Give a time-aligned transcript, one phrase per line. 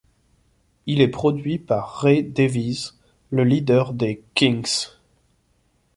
[0.87, 2.93] Il est produit par Ray Davies,
[3.29, 4.97] le leader des Kinks.